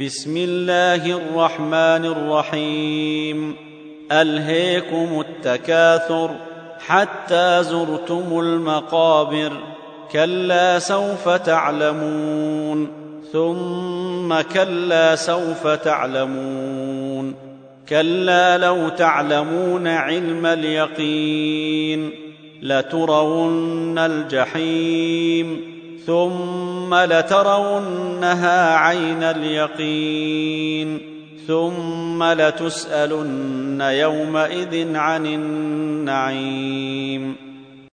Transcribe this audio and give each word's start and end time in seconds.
بسم 0.00 0.36
الله 0.36 1.16
الرحمن 1.16 2.04
الرحيم 2.04 3.56
الهيكم 4.12 5.20
التكاثر 5.20 6.30
حتى 6.86 7.62
زرتم 7.62 8.40
المقابر 8.40 9.52
كلا 10.12 10.78
سوف 10.78 11.28
تعلمون 11.28 12.88
ثم 13.32 14.40
كلا 14.40 15.16
سوف 15.16 15.66
تعلمون 15.66 17.34
كلا 17.88 18.58
لو 18.58 18.88
تعلمون 18.88 19.86
علم 19.86 20.46
اليقين 20.46 22.10
لترون 22.62 23.98
الجحيم 23.98 25.77
ثم 26.06 26.94
لترونها 26.94 28.76
عين 28.76 29.22
اليقين 29.22 31.00
ثم 31.46 32.22
لتسألن 32.22 33.80
يومئذ 33.80 34.96
عن 34.96 35.26
النعيم. 35.26 37.17